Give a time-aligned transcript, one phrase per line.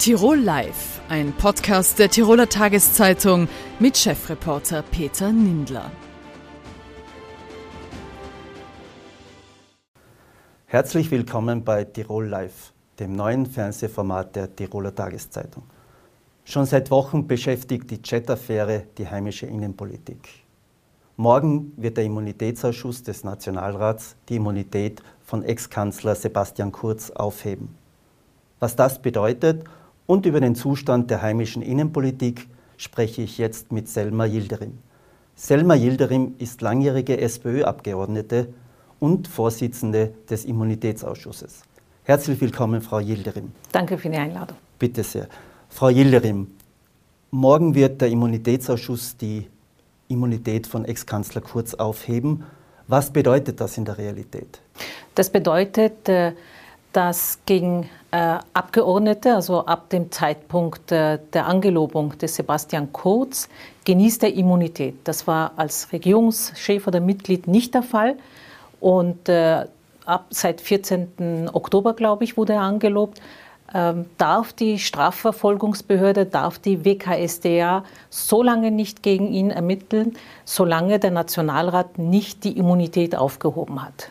[0.00, 3.48] Tirol Live, ein Podcast der Tiroler Tageszeitung
[3.80, 5.90] mit Chefreporter Peter Nindler.
[10.64, 15.64] Herzlich willkommen bei Tirol Live, dem neuen Fernsehformat der Tiroler Tageszeitung.
[16.44, 20.26] Schon seit Wochen beschäftigt die Chat-Affäre die heimische Innenpolitik.
[21.18, 27.76] Morgen wird der Immunitätsausschuss des Nationalrats die Immunität von Ex-Kanzler Sebastian Kurz aufheben.
[28.60, 29.64] Was das bedeutet
[30.10, 34.76] und über den Zustand der heimischen Innenpolitik spreche ich jetzt mit Selma Yildirim.
[35.36, 38.48] Selma Yildirim ist langjährige SPÖ-Abgeordnete
[38.98, 41.62] und Vorsitzende des Immunitätsausschusses.
[42.02, 43.52] Herzlich willkommen, Frau Yildirim.
[43.70, 44.56] Danke für die Einladung.
[44.80, 45.28] Bitte sehr.
[45.68, 46.48] Frau Yildirim,
[47.30, 49.46] morgen wird der Immunitätsausschuss die
[50.08, 52.42] Immunität von Ex-Kanzler Kurz aufheben.
[52.88, 54.60] Was bedeutet das in der Realität?
[55.14, 56.32] Das bedeutet, äh,
[56.92, 63.48] dass gegen äh, Abgeordnete, also ab dem Zeitpunkt äh, der Angelobung des Sebastian Kurz,
[63.84, 64.96] genießt er Immunität.
[65.04, 68.16] Das war als Regierungschef oder Mitglied nicht der Fall.
[68.80, 69.66] Und äh,
[70.04, 71.50] ab seit 14.
[71.52, 73.20] Oktober, glaube ich, wurde er angelobt,
[73.72, 81.12] ähm, darf die Strafverfolgungsbehörde, darf die WKSDA so lange nicht gegen ihn ermitteln, solange der
[81.12, 84.10] Nationalrat nicht die Immunität aufgehoben hat.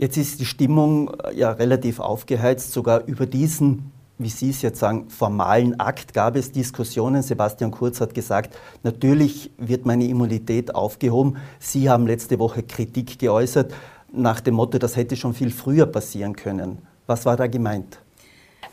[0.00, 2.72] Jetzt ist die Stimmung äh, ja relativ aufgeheizt.
[2.72, 7.22] Sogar über diesen, wie Sie es jetzt sagen, formalen Akt gab es Diskussionen.
[7.22, 11.36] Sebastian Kurz hat gesagt, natürlich wird meine Immunität aufgehoben.
[11.58, 13.74] Sie haben letzte Woche Kritik geäußert
[14.10, 16.78] nach dem Motto, das hätte schon viel früher passieren können.
[17.06, 17.98] Was war da gemeint?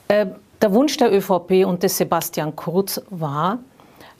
[0.07, 0.27] Äh,
[0.61, 3.59] der Wunsch der ÖVP und des Sebastian Kurz war,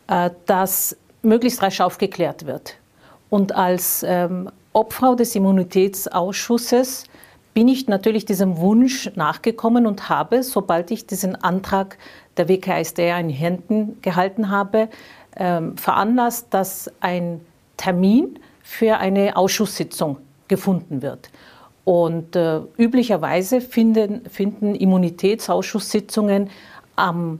[0.07, 2.75] äh, dass möglichst rasch aufgeklärt wird.
[3.29, 7.05] Und als ähm, Obfrau des Immunitätsausschusses
[7.55, 11.97] bin ich natürlich diesem Wunsch nachgekommen und habe, sobald ich diesen Antrag
[12.37, 14.89] der WKSDR in Händen gehalten habe,
[15.35, 17.41] ähm, veranlasst, dass ein
[17.75, 20.17] Termin für eine Ausschusssitzung
[20.47, 21.31] gefunden wird.
[21.83, 26.51] Und äh, üblicherweise finden, finden Immunitätsausschusssitzungen
[26.95, 27.39] am,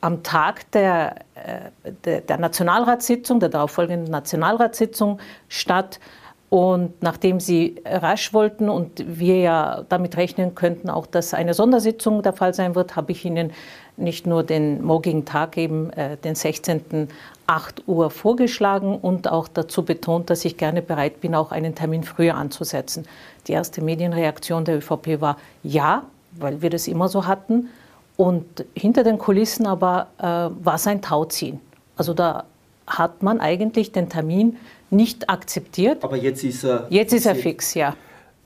[0.00, 5.18] am Tag der, äh, der, der Nationalratssitzung, der darauffolgenden Nationalratssitzung
[5.48, 6.00] statt.
[6.48, 12.22] Und nachdem Sie rasch wollten und wir ja damit rechnen könnten, auch dass eine Sondersitzung
[12.22, 13.52] der Fall sein wird, habe ich Ihnen
[13.96, 17.08] nicht nur den morgigen Tag eben, äh, den 16.
[17.46, 22.02] 8 Uhr vorgeschlagen und auch dazu betont, dass ich gerne bereit bin, auch einen Termin
[22.02, 23.06] früher anzusetzen.
[23.46, 26.02] Die erste Medienreaktion der ÖVP war ja,
[26.32, 27.68] weil wir das immer so hatten.
[28.16, 31.60] Und hinter den Kulissen aber äh, war es ein Tauziehen.
[31.96, 32.44] Also da
[32.86, 34.56] hat man eigentlich den Termin
[34.90, 36.04] nicht akzeptiert.
[36.04, 36.86] Aber jetzt ist er.
[36.90, 37.94] Jetzt ist er fix, ja.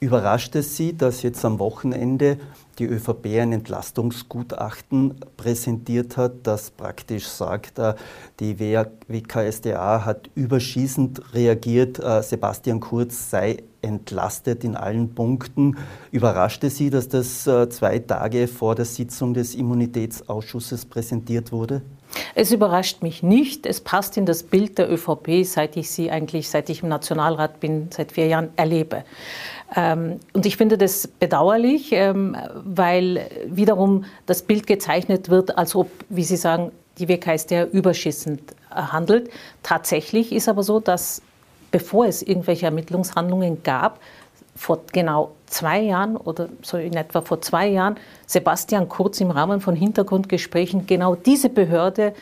[0.00, 2.38] Überrascht es Sie, dass jetzt am Wochenende
[2.78, 7.94] die ÖVP ein Entlastungsgutachten präsentiert hat, das praktisch sagt, äh,
[8.40, 15.76] die WKSDA hat überschießend reagiert, äh, Sebastian Kurz sei entlastet in allen Punkten.
[16.10, 21.82] Überraschte Sie, dass das äh, zwei Tage vor der Sitzung des Immunitätsausschusses präsentiert wurde?
[22.34, 23.66] Es überrascht mich nicht.
[23.66, 27.60] Es passt in das Bild der ÖVP, seit ich sie eigentlich, seit ich im Nationalrat
[27.60, 29.04] bin, seit vier Jahren erlebe.
[29.76, 35.90] Ähm, und ich finde das bedauerlich, ähm, weil wiederum das Bild gezeichnet wird, als ob,
[36.08, 38.40] wie Sie sagen, die WKStA überschießend
[38.70, 39.30] handelt.
[39.62, 41.22] Tatsächlich ist aber so, dass
[41.70, 44.00] bevor es irgendwelche Ermittlungshandlungen gab,
[44.60, 49.62] vor genau zwei Jahren oder so in etwa vor zwei Jahren Sebastian Kurz im Rahmen
[49.62, 52.12] von Hintergrundgesprächen genau diese Behörde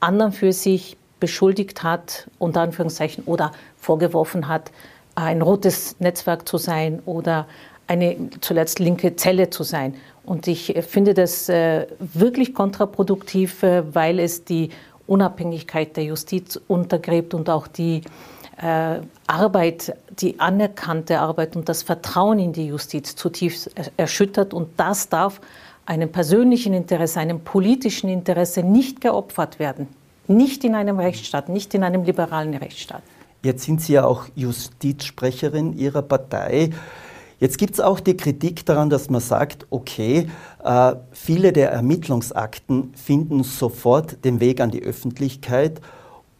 [0.00, 4.72] anderen für sich beschuldigt hat, unter Anführungszeichen, oder vorgeworfen hat,
[5.14, 7.46] ein rotes Netzwerk zu sein oder
[7.86, 9.94] eine zuletzt linke Zelle zu sein.
[10.24, 14.70] Und ich finde das äh, wirklich kontraproduktiv, äh, weil es die
[15.06, 18.02] Unabhängigkeit der Justiz untergräbt und auch die
[18.60, 24.52] äh, Arbeit, die anerkannte Arbeit und das Vertrauen in die Justiz zutiefst erschüttert.
[24.52, 25.40] Und das darf
[25.86, 29.88] einem persönlichen Interesse, einem politischen Interesse nicht geopfert werden.
[30.26, 33.02] Nicht in einem Rechtsstaat, nicht in einem liberalen Rechtsstaat.
[33.42, 36.70] Jetzt sind Sie ja auch Justizsprecherin Ihrer Partei.
[37.40, 40.28] Jetzt gibt es auch die Kritik daran, dass man sagt, okay,
[40.64, 45.80] äh, viele der Ermittlungsakten finden sofort den Weg an die Öffentlichkeit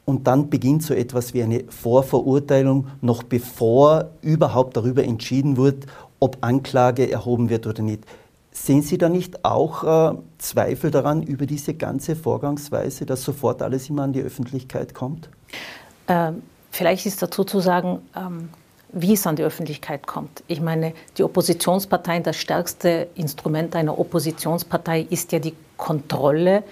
[0.08, 5.84] und dann beginnt so etwas wie eine Vorverurteilung, noch bevor überhaupt darüber entschieden wird,
[6.18, 8.04] ob Anklage erhoben wird oder nicht.
[8.50, 13.90] Sehen Sie da nicht auch äh, Zweifel daran über diese ganze Vorgangsweise, dass sofort alles
[13.90, 15.28] immer an die Öffentlichkeit kommt?
[16.08, 18.50] Ähm Vielleicht ist dazu zu sagen, ähm,
[18.92, 20.42] wie es an die Öffentlichkeit kommt.
[20.46, 26.62] Ich meine, die Oppositionsparteien, das stärkste Instrument einer Oppositionspartei ist ja die Kontrolle.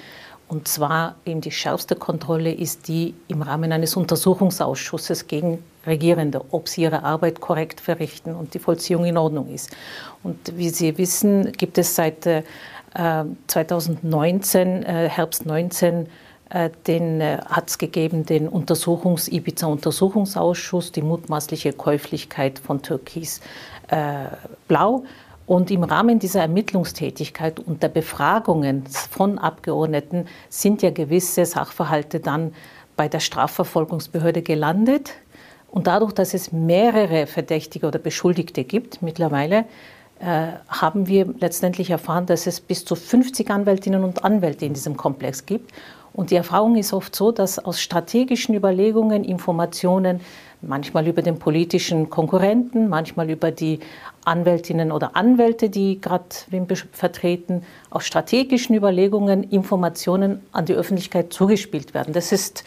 [0.49, 6.69] Und zwar eben die schärfste Kontrolle ist die im Rahmen eines Untersuchungsausschusses gegen Regierende, ob
[6.69, 9.75] sie ihre Arbeit korrekt verrichten und die Vollziehung in Ordnung ist.
[10.23, 12.43] Und wie Sie wissen, gibt es seit äh,
[13.47, 16.09] 2019, äh, Herbst 19,
[16.49, 23.41] äh, den äh, hat es gegeben den Untersuchungs Ibiza Untersuchungsausschuss, die mutmaßliche Käuflichkeit von Türkis
[23.89, 24.27] äh,
[24.69, 25.05] Blau.
[25.47, 32.53] Und im Rahmen dieser Ermittlungstätigkeit und der Befragungen von Abgeordneten sind ja gewisse Sachverhalte dann
[32.97, 35.13] bei der Strafverfolgungsbehörde gelandet.
[35.71, 39.67] Und dadurch, dass es mehrere Verdächtige oder Beschuldigte gibt mittlerweile,
[40.19, 44.97] äh, haben wir letztendlich erfahren, dass es bis zu 50 Anwältinnen und Anwälte in diesem
[44.97, 45.73] Komplex gibt.
[46.15, 50.21] Und die Erfahrung ist oft so, dass aus strategischen Überlegungen Informationen,
[50.63, 53.81] manchmal über den politischen Konkurrenten, manchmal über die
[54.27, 61.95] Anwältinnen oder Anwälte, die gerade wen vertreten, aus strategischen Überlegungen Informationen an die Öffentlichkeit zugespielt
[61.95, 62.13] werden.
[62.13, 62.65] Das ist,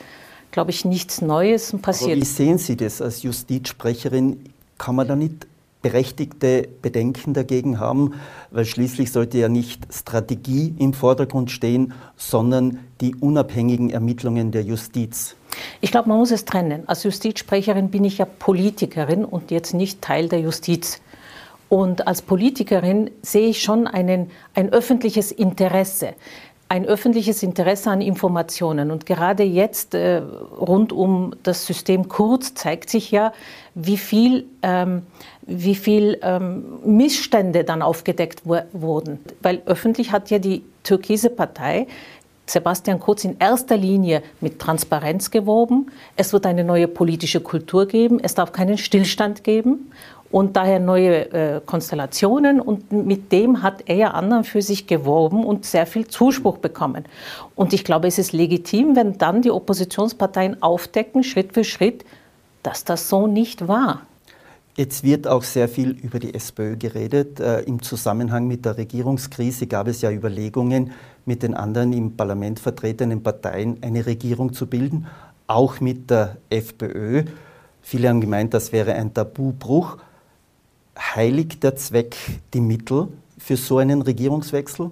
[0.51, 2.11] glaube ich, nichts Neues passiert.
[2.11, 4.45] Aber wie sehen Sie das als Justizsprecherin?
[4.77, 5.47] Kann man da nicht
[5.81, 8.13] berechtigte Bedenken dagegen haben,
[8.51, 15.35] weil schließlich sollte ja nicht Strategie im Vordergrund stehen, sondern die unabhängigen Ermittlungen der Justiz.
[15.79, 16.83] Ich glaube, man muss es trennen.
[16.87, 21.01] Als Justizsprecherin bin ich ja Politikerin und jetzt nicht Teil der Justiz.
[21.69, 26.15] Und als Politikerin sehe ich schon einen, ein öffentliches Interesse
[26.71, 28.91] ein öffentliches Interesse an Informationen.
[28.91, 33.33] Und gerade jetzt äh, rund um das System Kurz zeigt sich ja,
[33.73, 35.01] wie viel, ähm,
[35.47, 39.19] wie viel ähm, Missstände dann aufgedeckt wurden.
[39.41, 41.87] Weil öffentlich hat ja die türkise Partei
[42.45, 45.87] Sebastian Kurz in erster Linie mit Transparenz geworben.
[46.15, 48.19] Es wird eine neue politische Kultur geben.
[48.21, 49.91] Es darf keinen Stillstand geben
[50.31, 52.61] und daher neue äh, Konstellationen.
[52.61, 57.05] Und mit dem hat er anderen für sich geworben und sehr viel Zuspruch bekommen.
[57.55, 62.05] Und ich glaube, es ist legitim, wenn dann die Oppositionsparteien aufdecken, Schritt für Schritt,
[62.63, 64.01] dass das so nicht war.
[64.75, 67.39] Jetzt wird auch sehr viel über die SPÖ geredet.
[67.39, 70.91] Äh, Im Zusammenhang mit der Regierungskrise gab es ja Überlegungen,
[71.25, 75.07] mit den anderen im Parlament vertretenen Parteien eine Regierung zu bilden,
[75.47, 77.25] auch mit der FPÖ.
[77.81, 79.97] Viele haben gemeint, das wäre ein Tabubruch
[80.99, 82.15] heiligt der Zweck
[82.53, 83.07] die Mittel
[83.37, 84.91] für so einen Regierungswechsel?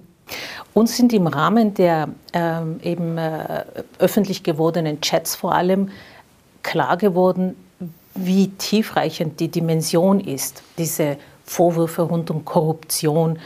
[0.74, 3.64] Uns sind im Rahmen der ähm, eben äh,
[3.98, 5.90] öffentlich gewordenen Chats vor allem
[6.62, 7.56] klar geworden,
[8.14, 13.38] wie tiefreichend die Dimension ist, diese Vorwürfe rund um Korruption.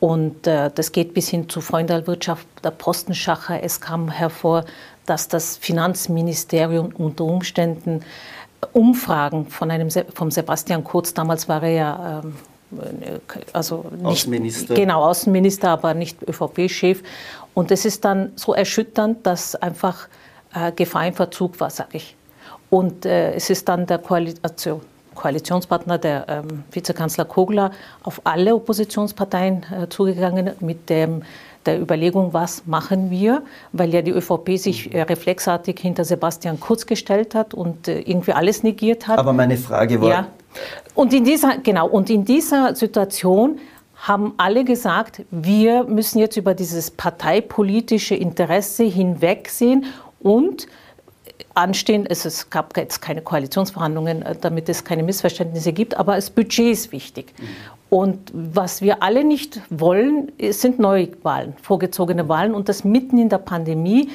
[0.00, 3.62] Und äh, das geht bis hin zu Freundalwirtschaft, der Postenschacher.
[3.62, 4.64] Es kam hervor,
[5.06, 8.02] dass das Finanzministerium unter Umständen
[8.72, 12.34] Umfragen von einem vom Sebastian Kurz, damals war er ja ähm,
[13.52, 14.74] also nicht, Außenminister.
[14.74, 17.02] Genau, Außenminister, aber nicht ÖVP-Chef.
[17.54, 20.08] Und es ist dann so erschütternd, dass einfach
[20.54, 22.14] äh, Gefahr im Verzug war, sage ich.
[22.70, 24.80] Und äh, es ist dann der Koalition, also
[25.14, 27.72] Koalitionspartner, der ähm, Vizekanzler Kogler,
[28.04, 31.22] auf alle Oppositionsparteien äh, zugegangen mit dem
[31.66, 36.86] der Überlegung, was machen wir, weil ja die ÖVP sich äh, reflexartig hinter Sebastian Kurz
[36.86, 39.18] gestellt hat und äh, irgendwie alles negiert hat.
[39.18, 40.08] Aber meine Frage war.
[40.08, 40.26] Ja.
[40.94, 43.58] Und in dieser, genau, und in dieser Situation
[43.96, 49.86] haben alle gesagt, wir müssen jetzt über dieses parteipolitische Interesse hinwegsehen
[50.20, 50.66] und
[51.54, 56.72] anstehen, es, gab jetzt keine Koalitionsverhandlungen, äh, damit es keine Missverständnisse gibt, aber das Budget
[56.72, 57.32] ist wichtig.
[57.38, 57.46] Mhm.
[57.90, 63.38] Und was wir alle nicht wollen, sind Neuwahlen, vorgezogene Wahlen und das mitten in der
[63.38, 64.10] Pandemie,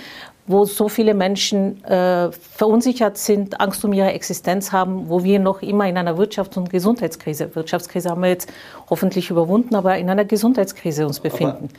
[0.45, 5.61] wo so viele Menschen äh, verunsichert sind, Angst um ihre Existenz haben, wo wir noch
[5.61, 8.51] immer in einer Wirtschafts- und Gesundheitskrise, Wirtschaftskrise haben wir jetzt
[8.89, 11.69] hoffentlich überwunden, aber in einer Gesundheitskrise uns befinden.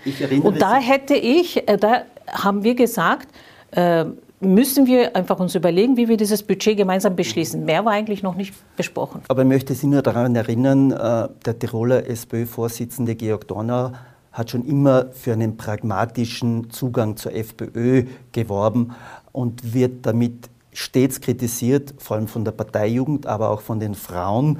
[0.42, 3.28] Und da hätte ich, äh, da haben wir gesagt,
[3.72, 4.06] äh,
[4.40, 7.64] müssen wir einfach uns überlegen, wie wir dieses Budget gemeinsam beschließen.
[7.64, 9.22] Mehr war eigentlich noch nicht besprochen.
[9.28, 13.92] Aber ich möchte Sie nur daran erinnern, äh, der Tiroler SPÖ-Vorsitzende Georg Dornau
[14.32, 18.92] hat schon immer für einen pragmatischen Zugang zur FPÖ geworben
[19.32, 24.58] und wird damit stets kritisiert, vor allem von der Parteijugend, aber auch von den Frauen.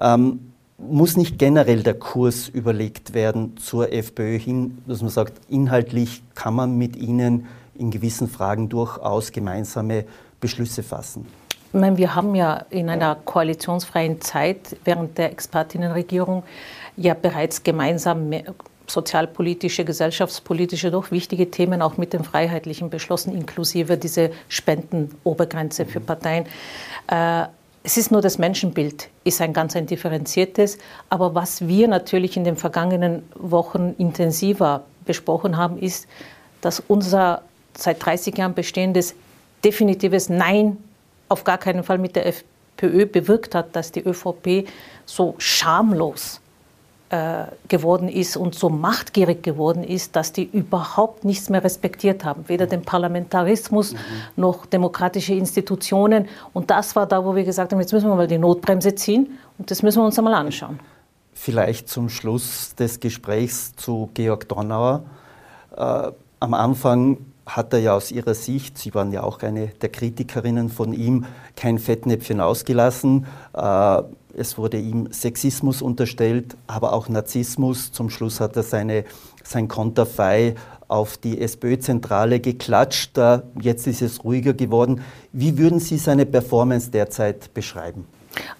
[0.00, 0.40] Ähm,
[0.76, 6.54] muss nicht generell der Kurs überlegt werden zur FPÖ hin, dass man sagt, inhaltlich kann
[6.54, 10.04] man mit ihnen in gewissen Fragen durchaus gemeinsame
[10.40, 11.26] Beschlüsse fassen.
[11.72, 16.44] Ich meine, wir haben ja in einer koalitionsfreien Zeit während der Expertinnenregierung
[16.96, 18.30] ja bereits gemeinsam
[18.86, 26.06] sozialpolitische, gesellschaftspolitische, doch wichtige Themen auch mit den Freiheitlichen beschlossen, inklusive diese Spendenobergrenze für mhm.
[26.06, 26.46] Parteien.
[27.08, 27.46] Äh,
[27.82, 30.78] es ist nur das Menschenbild, ist ein ganz ein differenziertes.
[31.10, 36.06] Aber was wir natürlich in den vergangenen Wochen intensiver besprochen haben, ist,
[36.62, 37.42] dass unser
[37.76, 39.14] seit 30 Jahren bestehendes
[39.64, 40.76] definitives Nein
[41.28, 44.68] auf gar keinen Fall mit der FPÖ bewirkt hat, dass die ÖVP
[45.06, 46.40] so schamlos
[47.10, 52.44] äh, geworden ist und so machtgierig geworden ist, dass die überhaupt nichts mehr respektiert haben,
[52.48, 53.98] weder den Parlamentarismus mhm.
[54.36, 56.28] noch demokratische Institutionen.
[56.52, 59.38] Und das war da, wo wir gesagt haben, jetzt müssen wir mal die Notbremse ziehen
[59.58, 60.80] und das müssen wir uns einmal anschauen.
[61.34, 65.04] Vielleicht zum Schluss des Gesprächs zu Georg Dornauer.
[65.76, 69.90] Äh, am Anfang hat er ja aus Ihrer Sicht, Sie waren ja auch eine der
[69.90, 73.26] Kritikerinnen von ihm, kein Fettnäpfchen ausgelassen.
[73.52, 74.02] Äh,
[74.36, 77.92] es wurde ihm Sexismus unterstellt, aber auch Narzissmus.
[77.92, 79.04] Zum Schluss hat er seine,
[79.44, 80.56] sein Konterfei
[80.88, 83.18] auf die SPÖ-Zentrale geklatscht.
[83.60, 85.02] Jetzt ist es ruhiger geworden.
[85.32, 88.06] Wie würden Sie seine Performance derzeit beschreiben?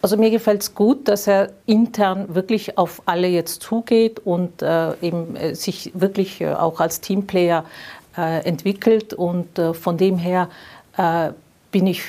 [0.03, 4.93] Also mir gefällt es gut, dass er intern wirklich auf alle jetzt zugeht und äh,
[5.01, 9.15] eben äh, sich wirklich äh, auch als Teamplayer äh, entwickelt.
[9.15, 10.49] Und äh, von dem her
[10.97, 11.31] äh,
[11.71, 12.03] bin ich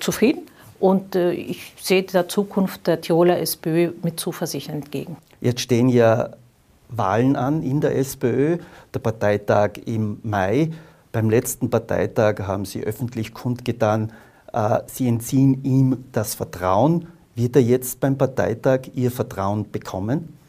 [0.00, 0.46] zufrieden
[0.78, 5.18] und ich sehe der Zukunft der Tiroler SPÖ mit Zuversicht entgegen.
[5.42, 6.30] Jetzt stehen ja
[6.88, 8.56] Wahlen an in der SPÖ,
[8.94, 10.70] der Parteitag im Mai.
[11.12, 14.10] Beim letzten Parteitag haben Sie öffentlich kundgetan,
[14.86, 17.08] Sie entziehen ihm das Vertrauen.
[17.34, 20.39] Wird er jetzt beim Parteitag Ihr Vertrauen bekommen?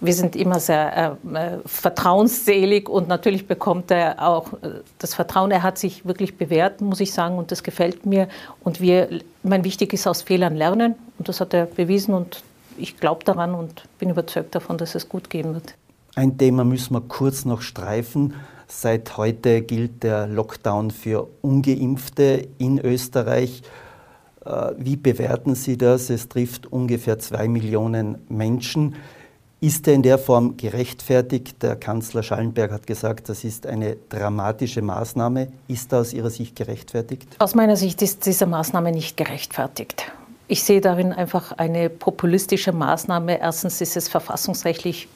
[0.00, 5.50] Wir sind immer sehr äh, äh, vertrauensselig und natürlich bekommt er auch äh, das Vertrauen.
[5.50, 8.28] Er hat sich wirklich bewährt, muss ich sagen, und das gefällt mir.
[8.64, 12.42] Und wir, mein wichtig ist aus Fehlern lernen und das hat er bewiesen und
[12.78, 15.74] ich glaube daran und bin überzeugt davon, dass es gut gehen wird.
[16.14, 18.34] Ein Thema müssen wir kurz noch streifen.
[18.68, 23.62] Seit heute gilt der Lockdown für ungeimpfte in Österreich.
[24.44, 26.08] Äh, wie bewerten Sie das?
[26.08, 28.94] Es trifft ungefähr zwei Millionen Menschen.
[29.62, 31.62] Ist er in der Form gerechtfertigt?
[31.62, 35.48] Der Kanzler Schallenberg hat gesagt, das ist eine dramatische Maßnahme.
[35.68, 37.28] Ist er aus Ihrer Sicht gerechtfertigt?
[37.38, 40.10] Aus meiner Sicht ist diese Maßnahme nicht gerechtfertigt.
[40.48, 43.38] Ich sehe darin einfach eine populistische Maßnahme.
[43.38, 45.08] Erstens ist es verfassungsrechtlich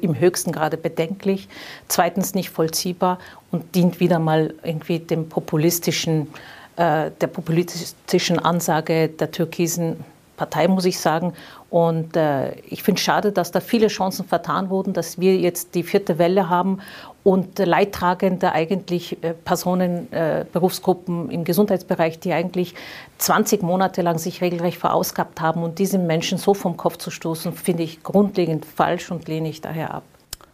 [0.00, 1.48] im höchsten Grade bedenklich,
[1.86, 3.20] zweitens nicht vollziehbar
[3.52, 6.26] und dient wieder mal irgendwie dem populistischen,
[6.74, 10.04] äh, der populistischen Ansage der türkisen
[10.40, 11.34] Partei, muss ich sagen.
[11.68, 15.74] Und äh, ich finde es schade, dass da viele Chancen vertan wurden, dass wir jetzt
[15.74, 16.78] die vierte Welle haben
[17.24, 22.74] und Leidtragende eigentlich äh, Personen, äh, Berufsgruppen im Gesundheitsbereich, die eigentlich
[23.18, 27.52] 20 Monate lang sich regelrecht verausgabt haben und diese Menschen so vom Kopf zu stoßen,
[27.52, 30.04] finde ich grundlegend falsch und lehne ich daher ab.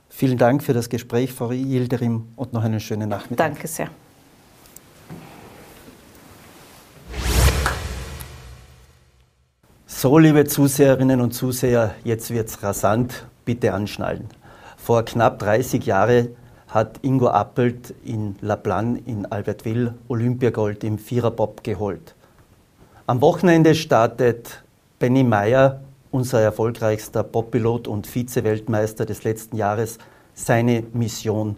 [0.09, 3.47] Vielen Dank für das Gespräch, Frau Yildirim, und noch einen schönen Nachmittag.
[3.47, 3.89] Danke sehr.
[10.07, 13.27] So, liebe Zuseherinnen und Zuseher, jetzt wird's rasant.
[13.45, 14.29] Bitte anschnallen.
[14.77, 16.29] Vor knapp 30 Jahren
[16.69, 22.15] hat Ingo Appelt in La Plagne in Albertville Olympiagold im Viererbob geholt.
[23.09, 24.63] Am Wochenende startet
[25.01, 25.81] Benny Meyer,
[26.13, 29.99] unser erfolgreichster Bobpilot und Vize-Weltmeister des letzten Jahres,
[30.35, 31.57] seine Mission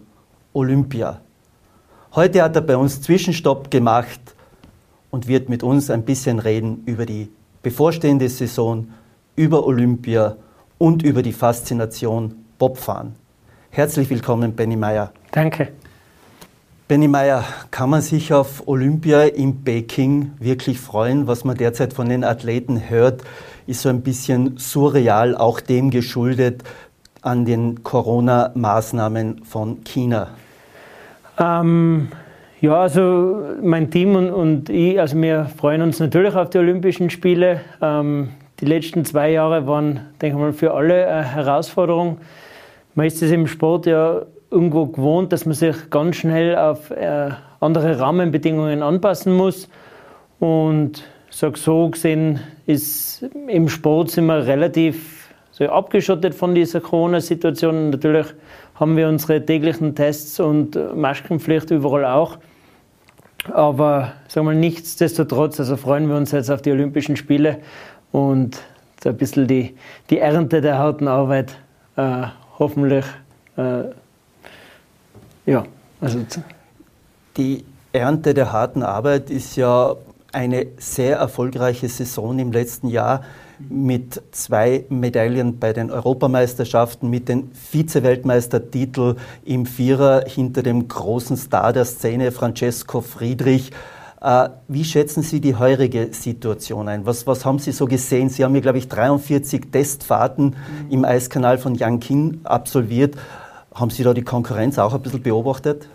[0.53, 1.21] Olympia.
[2.15, 4.33] Heute hat er bei uns Zwischenstopp gemacht
[5.11, 7.29] und wird mit uns ein bisschen reden über die
[7.61, 8.87] bevorstehende Saison,
[9.35, 10.35] über Olympia
[10.77, 13.15] und über die Faszination Bobfahren.
[13.69, 15.11] Herzlich willkommen, Benny Meyer.
[15.31, 15.69] Danke.
[16.87, 21.27] Benny Meyer, kann man sich auf Olympia in Peking wirklich freuen?
[21.27, 23.21] Was man derzeit von den Athleten hört,
[23.67, 26.63] ist so ein bisschen surreal, auch dem geschuldet
[27.21, 30.29] an den Corona-Maßnahmen von China.
[31.37, 32.09] Ähm,
[32.61, 37.09] ja, also mein Team und, und ich, also wir freuen uns natürlich auf die Olympischen
[37.09, 37.61] Spiele.
[37.81, 42.17] Ähm, die letzten zwei Jahre waren, denke ich mal, für alle eine Herausforderung.
[42.95, 47.29] Man ist es im Sport ja irgendwo gewohnt, dass man sich ganz schnell auf äh,
[47.61, 49.69] andere Rahmenbedingungen anpassen muss.
[50.39, 57.91] Und sag so gesehen ist im Sport sind wir relativ so abgeschottet von dieser Corona-Situation.
[57.91, 58.27] Natürlich
[58.79, 62.37] haben wir unsere täglichen Tests und Maskenpflicht überall auch.
[63.51, 67.59] Aber sagen wir mal, nichtsdestotrotz, also freuen wir uns jetzt auf die Olympischen Spiele
[68.11, 68.61] und
[69.05, 69.75] ein bisschen die,
[70.09, 71.55] die Ernte der harten Arbeit
[71.95, 72.23] äh,
[72.57, 73.05] hoffentlich.
[73.57, 73.83] Äh,
[75.45, 75.65] ja,
[76.01, 76.19] also.
[77.37, 79.95] Die Ernte der harten Arbeit ist ja
[80.31, 83.23] eine sehr erfolgreiche Saison im letzten Jahr
[83.67, 91.73] mit zwei Medaillen bei den Europameisterschaften, mit dem Vize-Weltmeistertitel im Vierer hinter dem großen Star
[91.73, 93.71] der Szene, Francesco Friedrich.
[94.21, 97.05] Äh, wie schätzen Sie die heurige Situation ein?
[97.05, 98.29] Was, was haben Sie so gesehen?
[98.29, 100.91] Sie haben hier, glaube ich, 43 Testfahrten mhm.
[100.91, 103.15] im Eiskanal von Yangqing absolviert.
[103.73, 105.87] Haben Sie da die Konkurrenz auch ein bisschen beobachtet?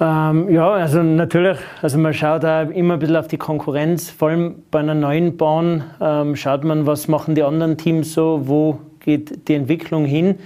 [0.00, 4.30] Ähm, ja, also natürlich, also man schaut da immer ein bisschen auf die Konkurrenz, vor
[4.30, 8.78] allem bei einer neuen Bahn ähm, schaut man, was machen die anderen Teams so, wo
[9.00, 10.38] geht die Entwicklung hin.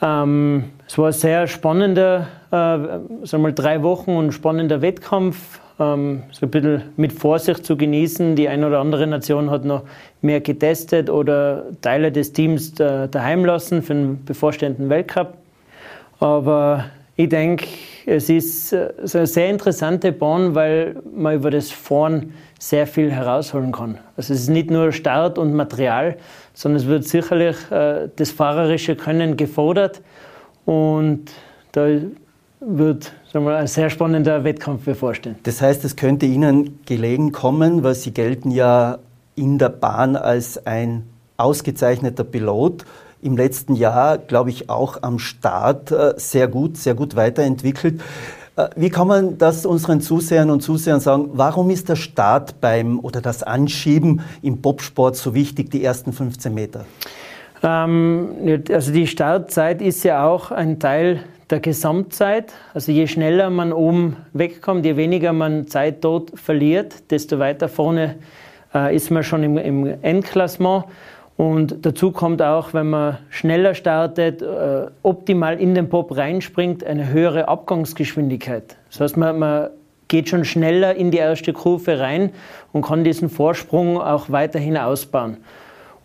[0.00, 5.60] Ähm, es war ein sehr spannender, äh, sagen wir mal drei Wochen und spannender Wettkampf,
[5.78, 8.36] ähm, so ein bisschen mit Vorsicht zu genießen.
[8.36, 9.82] Die eine oder andere Nation hat noch
[10.22, 15.34] mehr getestet oder Teile des Teams daheim lassen für den bevorstehenden Weltcup.
[16.20, 16.84] Aber
[17.16, 17.66] ich denke,
[18.06, 23.10] es ist äh, so eine sehr interessante Bahn, weil man über das Fahren sehr viel
[23.10, 23.98] herausholen kann.
[24.16, 26.16] Also es ist nicht nur Start und Material,
[26.54, 30.00] sondern es wird sicherlich äh, das fahrerische Können gefordert
[30.64, 31.30] und
[31.72, 31.88] da
[32.60, 35.36] wird sagen wir, ein sehr spannender Wettkampf bevorstehen.
[35.42, 38.98] Das heißt, es könnte Ihnen gelegen kommen, weil Sie gelten ja
[39.34, 41.04] in der Bahn als ein
[41.36, 42.84] ausgezeichneter Pilot
[43.22, 48.02] im letzten Jahr, glaube ich, auch am Start äh, sehr gut, sehr gut weiterentwickelt.
[48.56, 51.30] Äh, wie kann man das unseren Zusehern und Zusehern sagen?
[51.32, 56.52] Warum ist der Start beim oder das Anschieben im Bobsport so wichtig, die ersten 15
[56.52, 56.84] Meter?
[57.62, 62.52] Ähm, also die Startzeit ist ja auch ein Teil der Gesamtzeit.
[62.74, 68.16] Also je schneller man oben wegkommt, je weniger man Zeit dort verliert, desto weiter vorne
[68.74, 70.86] äh, ist man schon im, im Endklassement.
[71.42, 77.12] Und dazu kommt auch, wenn man schneller startet, äh, optimal in den Pop reinspringt, eine
[77.12, 78.76] höhere Abgangsgeschwindigkeit.
[78.88, 79.70] Das heißt, man, man
[80.06, 82.30] geht schon schneller in die erste Kurve rein
[82.70, 85.38] und kann diesen Vorsprung auch weiterhin ausbauen.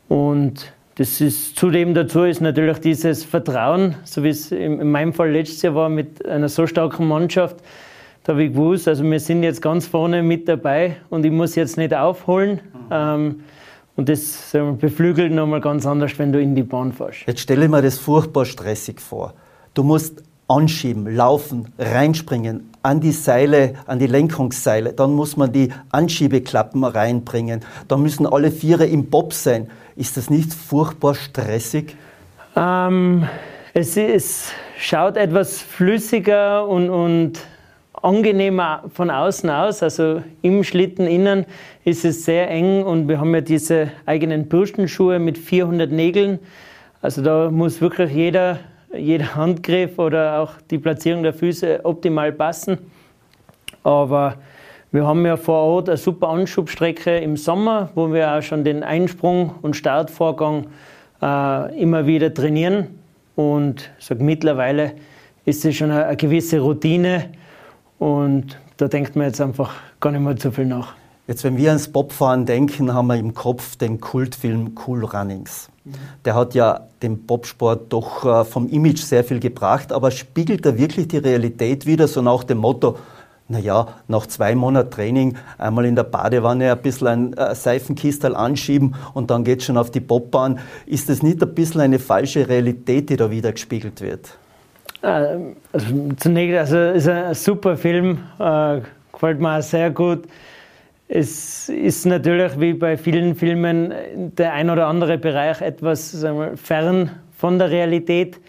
[0.09, 5.29] Und das ist zudem dazu ist natürlich dieses Vertrauen, so wie es in meinem Fall
[5.29, 7.57] letztes Jahr war mit einer so starken Mannschaft.
[8.23, 11.53] Da habe ich gewusst, also wir sind jetzt ganz vorne mit dabei und ich muss
[11.53, 12.59] jetzt nicht aufholen.
[12.73, 12.89] Mhm.
[12.89, 13.35] Ähm,
[13.97, 17.25] und das wir, beflügelt nochmal ganz anders, wenn du in die Bahn fährst.
[17.25, 19.33] Jetzt stelle mir das furchtbar stressig vor.
[19.73, 24.93] Du musst anschieben, laufen, reinspringen, an die Seile, an die Lenkungsseile.
[24.93, 27.61] Dann muss man die Anschiebeklappen reinbringen.
[27.87, 29.69] Dann müssen alle Viere im Bob sein.
[29.95, 31.97] Ist das nicht furchtbar stressig?
[32.55, 33.27] Ähm,
[33.73, 37.39] es, ist, schaut etwas flüssiger und, und
[38.01, 39.83] angenehmer von außen aus.
[39.83, 41.45] Also im Schlitten innen
[41.83, 46.39] ist es sehr eng und wir haben ja diese eigenen Bürstenschuhe mit 400 Nägeln.
[47.01, 48.59] Also da muss wirklich jeder,
[48.95, 52.77] jeder Handgriff oder auch die Platzierung der Füße optimal passen.
[53.83, 54.35] Aber
[54.91, 58.83] wir haben ja vor Ort eine super Anschubstrecke im Sommer, wo wir auch schon den
[58.83, 60.67] Einsprung und Startvorgang
[61.21, 62.99] äh, immer wieder trainieren.
[63.35, 64.93] Und ich sage, mittlerweile
[65.45, 67.29] ist es schon eine, eine gewisse Routine,
[67.99, 70.93] und da denkt man jetzt einfach gar nicht mehr zu viel nach.
[71.27, 75.69] Jetzt, wenn wir ans Bobfahren denken, haben wir im Kopf den Kultfilm Cool Runnings.
[76.25, 80.77] Der hat ja dem Bobsport doch äh, vom Image sehr viel gebracht, aber spiegelt er
[80.77, 82.97] wirklich die Realität wieder, so nach dem Motto,
[83.49, 88.95] naja, nach zwei Monaten Training einmal in der Badewanne ein bisschen ein äh, Seifenkistel anschieben
[89.13, 90.59] und dann geht schon auf die Bobbahn.
[90.85, 94.37] Ist das nicht ein bisschen eine falsche Realität, die da wieder gespiegelt wird?
[95.01, 95.37] Äh,
[95.71, 98.81] also zunächst, also ist ein super Film, äh,
[99.11, 100.25] gefällt mir auch sehr gut.
[101.07, 103.93] Es ist natürlich wie bei vielen Filmen
[104.35, 108.39] der ein oder andere Bereich etwas wir, fern von der Realität.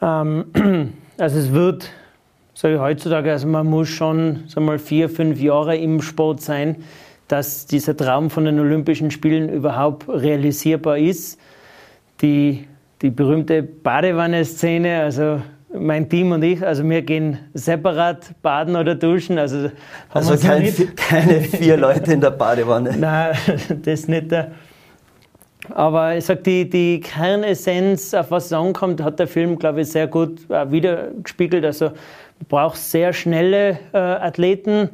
[0.00, 0.46] Ähm,
[1.18, 1.90] also es wird,
[2.54, 6.76] sage ich heutzutage, also man muss schon sagen wir, vier, fünf Jahre im Sport sein,
[7.26, 11.40] dass dieser Traum von den Olympischen Spielen überhaupt realisierbar ist.
[12.22, 12.66] Die,
[13.02, 15.40] die berühmte Badewanne-Szene, also
[15.72, 19.38] mein Team und ich, also wir gehen separat baden oder duschen.
[19.38, 19.70] Also,
[20.10, 22.96] also kein, keine vier Leute in der Badewanne.
[22.98, 23.36] Nein,
[23.82, 24.34] das nicht.
[25.68, 29.88] Aber ich sage, die, die Kernessenz, auf was es ankommt, hat der Film, glaube ich,
[29.88, 31.64] sehr gut wiedergespiegelt.
[31.64, 34.88] Also du brauchst sehr schnelle äh, Athleten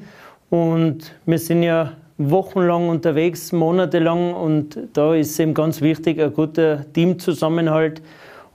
[0.51, 6.85] und wir sind ja wochenlang unterwegs, monatelang und da ist eben ganz wichtig, ein guter
[6.93, 8.03] Teamzusammenhalt.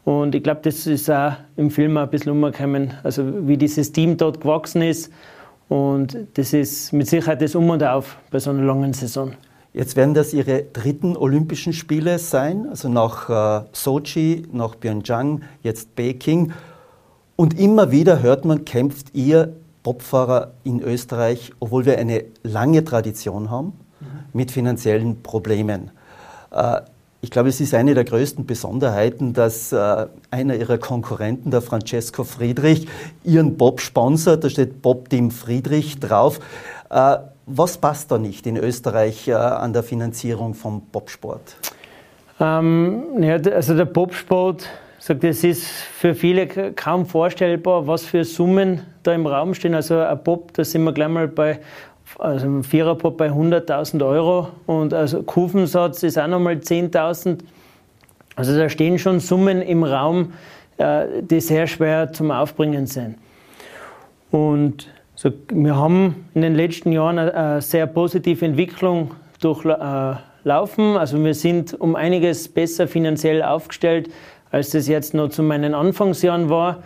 [0.04, 4.18] Und ich glaube, das ist auch im Film ein bisschen umgekommen, also wie dieses Team
[4.18, 5.12] dort gewachsen ist.
[5.70, 9.34] Und das ist mit Sicherheit das Um und Auf bei so einer langen Saison.
[9.74, 15.96] Jetzt werden das Ihre dritten Olympischen Spiele sein, also nach äh, Sochi, nach Pyeongchang, jetzt
[15.96, 16.52] Peking.
[17.38, 23.50] Und immer wieder hört man, kämpft ihr Bobfahrer in Österreich, obwohl wir eine lange Tradition
[23.50, 24.06] haben, mhm.
[24.34, 25.92] mit finanziellen Problemen.
[26.52, 26.82] Äh,
[27.22, 32.24] ich glaube, es ist eine der größten Besonderheiten, dass äh, einer ihrer Konkurrenten, der Francesco
[32.24, 32.88] Friedrich,
[33.24, 34.44] ihren Bob sponsert.
[34.44, 36.40] Da steht Bob Team Friedrich drauf.
[36.90, 41.58] Äh, was passt da nicht in Österreich äh, an der Finanzierung vom Bobsport?
[42.40, 48.82] Ähm, ja, also der Bobsport, sage, das ist für viele kaum vorstellbar, was für Summen
[49.04, 49.76] da im Raum stehen.
[49.76, 51.60] Also ein Pop, da sind wir gleich mal bei,
[52.20, 57.40] also ein Viererpop bei 100.000 Euro und also Kufensatz ist auch nochmal 10.000.
[58.36, 60.34] Also da stehen schon Summen im Raum,
[60.78, 63.18] äh, die sehr schwer zum Aufbringen sind.
[64.32, 70.98] Und so, wir haben in den letzten Jahren eine, sehr positive Entwicklung durchlaufen.
[70.98, 74.10] Also wir sind um einiges besser finanziell aufgestellt,
[74.50, 76.82] als das jetzt noch zu meinen Anfangsjahren war.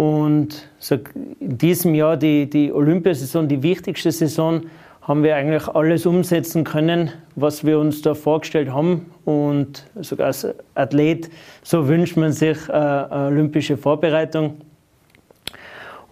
[0.00, 0.94] Und so
[1.40, 4.62] in diesem Jahr die, die Olympiasaison, die wichtigste Saison,
[5.02, 9.12] haben wir eigentlich alles umsetzen können, was wir uns da vorgestellt haben.
[9.26, 11.28] Und sogar als Athlet,
[11.62, 14.62] so wünscht man sich äh, eine olympische Vorbereitung.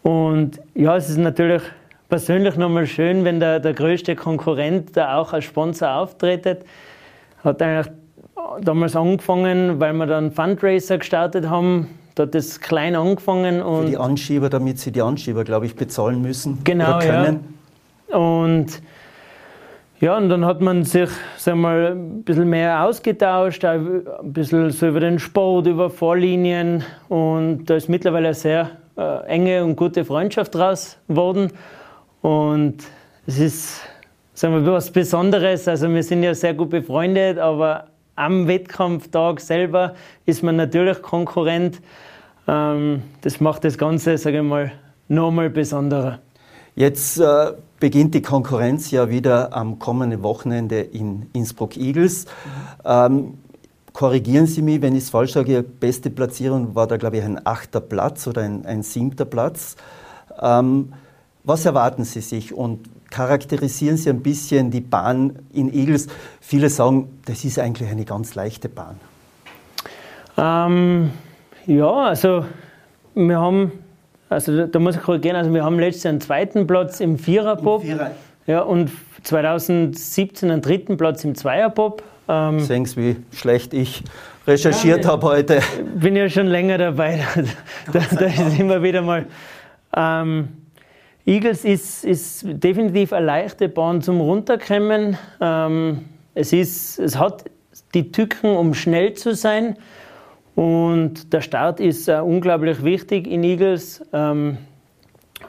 [0.03, 1.63] Und ja, es ist natürlich
[2.11, 6.59] persönlich nochmal schön, wenn der, der größte Konkurrent da auch als Sponsor auftritt.
[7.43, 7.91] Hat eigentlich
[8.61, 11.98] damals angefangen, weil wir dann Fundraiser gestartet haben.
[12.19, 13.63] Da hat das klein angefangen.
[13.63, 16.59] Und Für die Anschieber, damit sie die Anschieber, glaube ich, bezahlen müssen.
[16.65, 17.55] Genau, oder können.
[18.11, 18.17] ja.
[18.17, 18.83] Und
[20.01, 24.89] ja, und dann hat man sich sag mal, ein bisschen mehr ausgetauscht, ein bisschen so
[24.89, 26.85] über den Sport, über Vorlinien.
[27.09, 31.53] Und da ist mittlerweile eine sehr äh, enge und gute Freundschaft draus geworden.
[32.23, 32.79] Und
[33.27, 33.81] es ist
[34.35, 35.69] sagen wir, was Besonderes.
[35.69, 39.95] Also wir sind ja sehr gut befreundet, aber am Wettkampftag selber
[40.27, 41.81] ist man natürlich Konkurrent.
[42.49, 44.73] Ähm, das macht das Ganze, sage ich mal,
[45.07, 46.19] nochmal besonderer.
[46.75, 52.25] Jetzt äh, beginnt die Konkurrenz ja wieder am kommenden Wochenende in Innsbruck Eagles.
[52.85, 53.35] Ähm,
[53.93, 57.25] korrigieren Sie mich, wenn ich es falsch sage, Ihre beste Platzierung war da, glaube ich,
[57.25, 59.77] ein achter Platz oder ein, ein siebter Platz.
[60.41, 60.93] Ähm,
[61.45, 66.07] was erwarten Sie sich und charakterisieren Sie ein bisschen die Bahn in Eagles?
[66.41, 69.01] Viele sagen, das ist eigentlich eine ganz leichte Bahn.
[70.37, 71.11] Ähm,
[71.69, 72.45] ja, also
[73.15, 73.73] wir haben
[74.29, 77.83] also da muss ich korrigieren, also wir haben letztes Jahr einen zweiten Platz im Viererpop.
[77.83, 78.11] Vierer.
[78.47, 78.91] Ja, und
[79.23, 82.03] 2017 einen dritten Platz im Zweierpop.
[82.29, 84.03] Ähm, Sehen Sie, wie schlecht ich
[84.47, 85.57] recherchiert ja, habe heute.
[85.57, 87.25] Ich bin ja schon länger dabei.
[87.93, 89.27] da, da ist immer wieder mal.
[89.97, 90.49] Ähm,
[91.25, 95.17] Eagles ist, ist definitiv eine leichte Bahn zum Runterkommen.
[95.41, 96.05] Ähm,
[96.35, 97.45] es, ist, es hat
[97.95, 99.77] die Tücken, um schnell zu sein.
[100.59, 104.05] Und der Start ist äh, unglaublich wichtig in Eagles.
[104.13, 104.59] Ähm,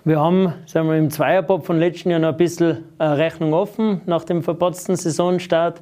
[0.04, 4.02] wir haben sagen wir, im Zweierpop von letzten Jahr noch ein bisschen äh, Rechnung offen
[4.06, 5.82] nach dem verpatzten Saisonstart.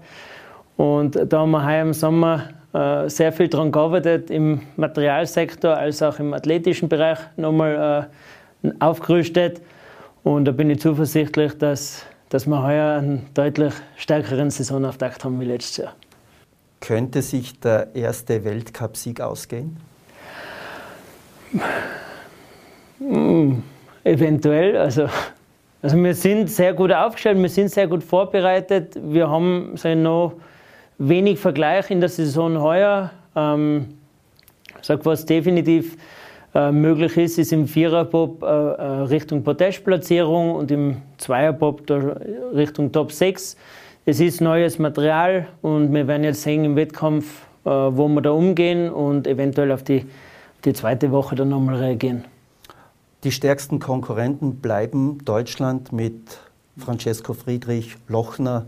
[0.77, 6.01] Und da haben wir heuer im Sommer äh, sehr viel daran gearbeitet, im Materialsektor als
[6.01, 8.07] auch im athletischen Bereich nochmal
[8.79, 9.61] aufgerüstet.
[10.23, 15.45] Und da bin ich zuversichtlich, dass, dass wir heuer einen deutlich stärkeren Saisonauftakt haben wie
[15.45, 15.95] letztes Jahr.
[16.79, 19.77] Könnte sich der erste Weltcupsieg ausgehen?
[22.99, 23.63] Hm,
[24.03, 24.77] eventuell.
[24.77, 25.07] Also,
[25.81, 28.97] also wir sind sehr gut aufgestellt, wir sind sehr gut vorbereitet.
[29.01, 30.33] Wir haben noch
[30.97, 33.11] wenig Vergleich in der Saison heuer.
[33.35, 33.97] Ähm,
[34.81, 35.97] sag, was definitiv
[36.55, 41.83] äh, möglich ist, ist im Viererpop äh, äh Richtung Podestplatzierung und im Zweierpop
[42.53, 43.57] Richtung Top 6.
[44.09, 48.31] Es ist neues Material und wir werden jetzt sehen im Wettkampf, äh, wo wir da
[48.31, 50.05] umgehen und eventuell auf die,
[50.63, 52.23] die zweite Woche dann nochmal reagieren.
[53.25, 56.39] Die stärksten Konkurrenten bleiben Deutschland mit
[56.77, 58.67] Francesco Friedrich, Lochner,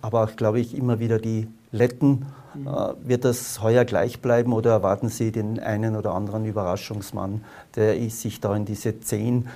[0.00, 2.26] aber auch, glaube ich, immer wieder die Letten.
[2.54, 2.68] Mhm.
[2.68, 7.96] Äh, wird das heuer gleich bleiben oder erwarten Sie den einen oder anderen Überraschungsmann, der
[8.10, 9.48] sich da in diese zehn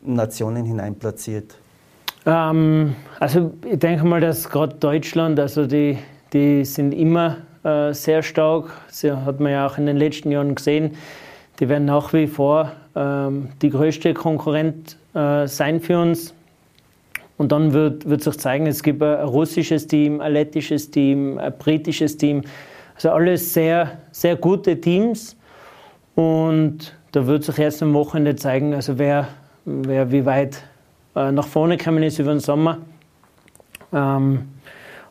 [0.00, 1.58] Nationen hineinplatziert?
[2.26, 5.98] Ähm, also ich denke mal, dass gerade Deutschland, also die,
[6.32, 8.70] die sind immer äh, sehr stark.
[8.88, 10.96] Das hat man ja auch in den letzten Jahren gesehen.
[11.58, 16.34] Die werden nach wie vor ähm, die größte Konkurrent äh, sein für uns.
[17.36, 21.52] Und dann wird, wird sich zeigen, es gibt ein, russisches Team, ein lettisches Team, ein
[21.58, 22.42] britisches Team.
[22.94, 25.36] Also alles sehr, sehr gute Teams.
[26.14, 29.28] Und da wird sich erst am Wochenende zeigen, also wer,
[29.64, 30.62] wer wie weit
[31.16, 32.78] äh, nach vorne gekommen ist über den Sommer.
[33.92, 34.48] Ähm,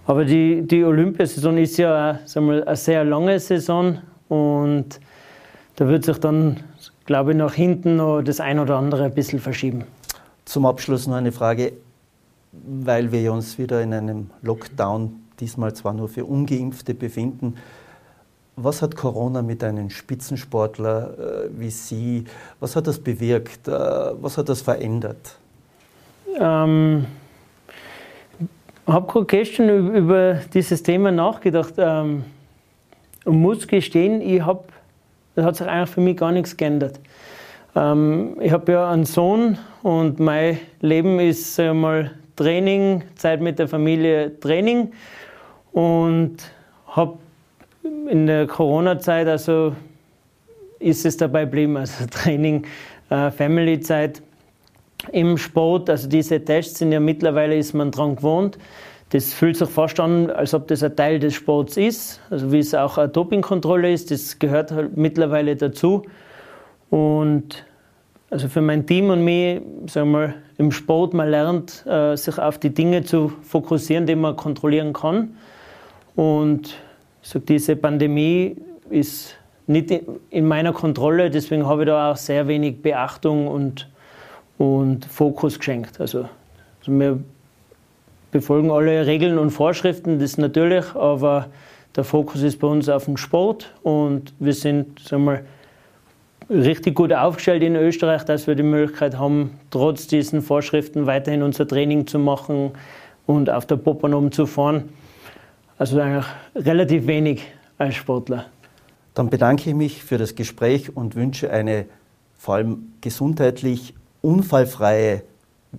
[0.05, 4.99] aber die, die Olympiasaison ist ja sagen wir, eine sehr lange Saison und
[5.75, 6.57] da wird sich dann,
[7.05, 9.83] glaube ich, nach hinten noch das ein oder andere ein bisschen verschieben.
[10.45, 11.73] Zum Abschluss noch eine Frage,
[12.51, 17.55] weil wir uns wieder in einem Lockdown, diesmal zwar nur für Ungeimpfte, befinden.
[18.55, 22.25] Was hat Corona mit einem Spitzensportler äh, wie Sie,
[22.59, 23.67] was hat das bewirkt?
[23.67, 25.37] Äh, was hat das verändert?
[26.37, 27.05] Ähm,
[28.85, 31.73] habe gerade gestern über dieses Thema nachgedacht.
[31.77, 32.23] Ähm,
[33.25, 34.63] und muss gestehen, ich habe
[35.35, 36.99] da hat sich eigentlich für mich gar nichts geändert.
[37.75, 43.67] Ähm, ich habe ja einen Sohn und mein Leben ist mal Training, Zeit mit der
[43.67, 44.91] Familie, Training.
[45.71, 46.37] Und
[46.87, 47.19] habe
[48.09, 49.75] in der Corona-Zeit also
[50.79, 52.65] ist es dabei geblieben, also Training,
[53.09, 54.21] äh, Family-Zeit
[55.11, 55.89] im Sport.
[55.89, 58.57] Also diese Tests sind ja mittlerweile ist man dran gewohnt.
[59.11, 62.59] Das fühlt sich fast an, als ob das ein Teil des Sports ist, also wie
[62.59, 64.11] es auch eine Dopingkontrolle ist.
[64.11, 66.03] Das gehört halt mittlerweile dazu.
[66.91, 67.65] Und
[68.29, 72.37] also für mein Team und mich, sagen wir mal, im Sport, man lernt, äh, sich
[72.37, 75.35] auf die Dinge zu fokussieren, die man kontrollieren kann.
[76.15, 76.75] Und
[77.21, 78.57] so diese Pandemie
[78.89, 79.35] ist
[79.65, 79.91] nicht
[80.29, 83.87] in meiner Kontrolle, deswegen habe ich da auch sehr wenig Beachtung und,
[84.59, 85.99] und Fokus geschenkt.
[85.99, 86.25] Also,
[86.79, 87.19] also wir
[88.31, 91.47] befolgen alle Regeln und Vorschriften, das natürlich, aber
[91.95, 95.41] der Fokus ist bei uns auf dem Sport und wir sind sagen wir,
[96.49, 101.67] richtig gut aufgestellt in Österreich, dass wir die Möglichkeit haben, trotz diesen Vorschriften weiterhin unser
[101.67, 102.71] Training zu machen
[103.25, 104.89] und auf der Poppanom zu fahren.
[105.77, 107.43] Also eigentlich relativ wenig
[107.77, 108.45] als Sportler.
[109.13, 111.85] Dann bedanke ich mich für das Gespräch und wünsche eine
[112.37, 115.23] vor allem gesundheitlich unfallfreie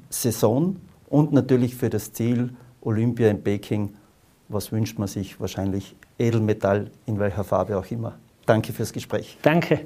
[0.09, 0.77] Saison
[1.09, 2.51] und natürlich für das Ziel
[2.81, 3.95] Olympia in Peking.
[4.49, 5.41] Was wünscht man sich?
[5.41, 8.19] Wahrscheinlich Edelmetall, in welcher Farbe auch immer.
[8.47, 9.39] Danke fürs Gespräch.
[9.43, 9.81] Danke.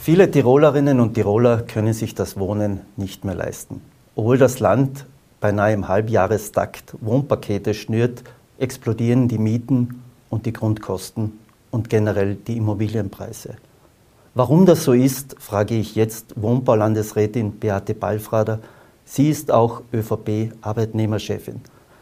[0.00, 3.80] Viele Tirolerinnen und Tiroler können sich das Wohnen nicht mehr leisten.
[4.14, 5.06] Obwohl das Land
[5.40, 8.22] beinahe im Halbjahrestakt Wohnpakete schnürt,
[8.58, 11.38] explodieren die Mieten und die Grundkosten
[11.70, 13.56] und generell die Immobilienpreise.
[14.36, 18.58] Warum das so ist, frage ich jetzt Wohnbaulandesrätin Beate Ballfrader.
[19.04, 21.60] Sie ist auch ÖVP-Arbeitnehmerchefin.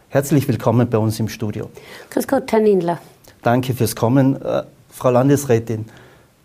[0.08, 1.68] Herzlich willkommen bei uns im Studio.
[2.08, 3.00] Grüß Gott, Herr Nindler.
[3.42, 4.40] Danke fürs Kommen.
[4.40, 5.84] Äh, Frau Landesrätin,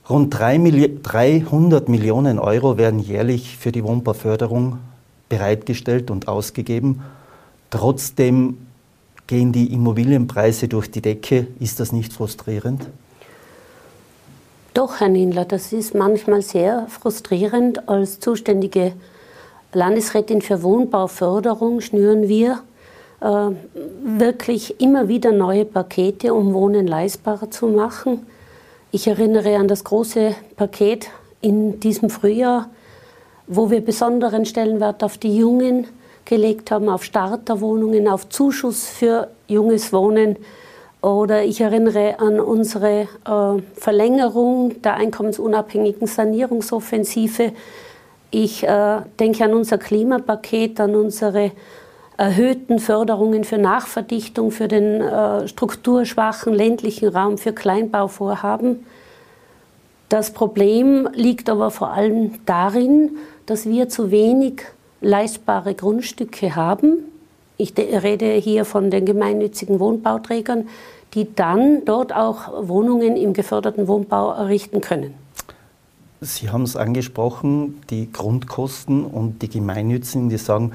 [0.10, 4.80] rund 300 Millionen Euro werden jährlich für die Wohnbauförderung
[5.30, 7.02] bereitgestellt und ausgegeben.
[7.70, 8.58] Trotzdem
[9.26, 11.48] gehen die Immobilienpreise durch die Decke.
[11.62, 12.90] Ist das nicht frustrierend?
[14.78, 17.90] Doch, Herr Nindler, das ist manchmal sehr frustrierend.
[17.90, 18.94] Als zuständige
[19.74, 22.60] Landesrätin für Wohnbauförderung schnüren wir
[23.20, 23.50] äh,
[24.04, 28.28] wirklich immer wieder neue Pakete, um Wohnen leistbarer zu machen.
[28.92, 31.08] Ich erinnere an das große Paket
[31.42, 32.70] in diesem Frühjahr,
[33.48, 35.88] wo wir besonderen Stellenwert auf die Jungen
[36.24, 40.36] gelegt haben, auf Starterwohnungen, auf Zuschuss für junges Wohnen
[41.02, 47.54] oder ich erinnere an unsere äh, Verlängerung der einkommensunabhängigen Sanierungsoffensive.
[48.32, 51.52] Ich äh, denke an unser Klimapaket, an unsere
[52.18, 58.86] erhöhten Förderungen für Nachverdichtung, für den äh, strukturschwachen ländlichen Raum, für Kleinbauvorhaben.
[60.10, 64.64] Das Problem liegt aber vor allem darin, dass wir zu wenig
[65.00, 67.04] leistbare Grundstücke haben
[67.58, 70.68] ich rede hier von den gemeinnützigen Wohnbauträgern,
[71.14, 75.14] die dann dort auch Wohnungen im geförderten Wohnbau errichten können.
[76.22, 80.72] Sie haben es angesprochen, die Grundkosten und die Gemeinnützigen, die sagen,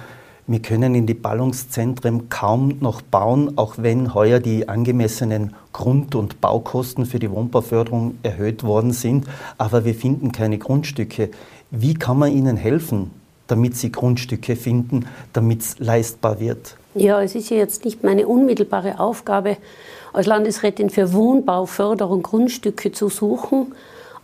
[0.49, 6.41] wir können in die Ballungszentren kaum noch bauen, auch wenn heuer die angemessenen Grund- und
[6.41, 9.27] Baukosten für die Wohnbauförderung erhöht worden sind.
[9.57, 11.31] Aber wir finden keine Grundstücke.
[11.71, 13.13] Wie kann man ihnen helfen?
[13.47, 16.77] Damit sie Grundstücke finden, damit es leistbar wird?
[16.95, 19.57] Ja, es ist ja jetzt nicht meine unmittelbare Aufgabe,
[20.13, 23.75] als Landesrätin für Wohnbauförderung Grundstücke zu suchen.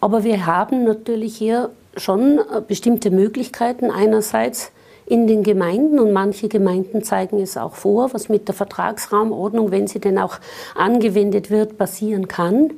[0.00, 3.90] Aber wir haben natürlich hier schon äh, bestimmte Möglichkeiten.
[3.90, 4.70] Einerseits
[5.06, 9.86] in den Gemeinden und manche Gemeinden zeigen es auch vor, was mit der Vertragsraumordnung, wenn
[9.86, 10.38] sie denn auch
[10.74, 12.72] angewendet wird, passieren kann.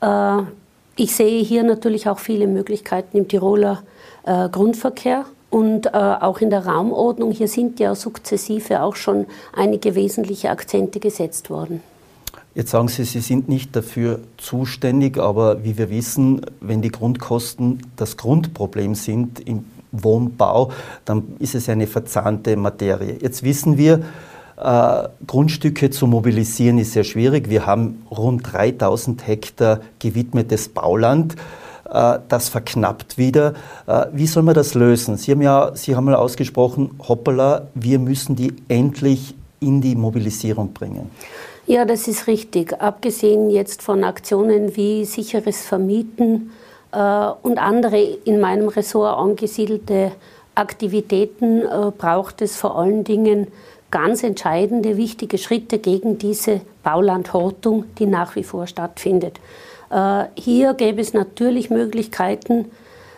[0.00, 0.42] Äh,
[0.96, 3.82] ich sehe hier natürlich auch viele Möglichkeiten im Tiroler
[4.24, 5.24] äh, Grundverkehr.
[5.54, 10.98] Und äh, auch in der Raumordnung, hier sind ja sukzessive auch schon einige wesentliche Akzente
[10.98, 11.80] gesetzt worden.
[12.56, 17.82] Jetzt sagen Sie, Sie sind nicht dafür zuständig, aber wie wir wissen, wenn die Grundkosten
[17.94, 20.72] das Grundproblem sind im Wohnbau,
[21.04, 23.18] dann ist es eine verzahnte Materie.
[23.22, 24.02] Jetzt wissen wir,
[24.56, 27.48] äh, Grundstücke zu mobilisieren ist sehr schwierig.
[27.48, 31.36] Wir haben rund 3000 Hektar gewidmetes Bauland.
[31.90, 33.54] Äh, das verknappt wieder.
[33.86, 35.16] Äh, wie soll man das lösen?
[35.16, 40.72] Sie haben ja, Sie haben mal ausgesprochen, hoppala, wir müssen die endlich in die Mobilisierung
[40.72, 41.10] bringen.
[41.66, 42.80] Ja, das ist richtig.
[42.80, 46.50] Abgesehen jetzt von Aktionen wie sicheres Vermieten
[46.92, 46.96] äh,
[47.42, 50.12] und andere in meinem Ressort angesiedelte
[50.56, 51.64] Aktivitäten
[51.98, 53.48] braucht es vor allen Dingen
[53.90, 59.40] ganz entscheidende, wichtige Schritte gegen diese Baulandhortung, die nach wie vor stattfindet.
[59.90, 62.70] Äh, hier gäbe es natürlich Möglichkeiten,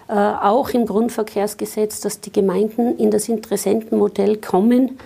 [0.08, 4.98] äh, auch im Grundverkehrsgesetz, dass die Gemeinden in das Interessentenmodell kommen.